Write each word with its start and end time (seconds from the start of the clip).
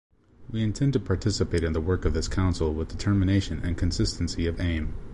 We 0.49 0.63
intend 0.63 0.93
to 0.93 0.99
participate 0.99 1.63
in 1.63 1.73
the 1.73 1.79
work 1.79 2.05
of 2.05 2.15
this 2.15 2.27
Council 2.27 2.73
with 2.73 2.87
determination 2.87 3.59
and 3.63 3.77
consistency 3.77 4.47
of 4.47 4.59
aim. 4.59 4.95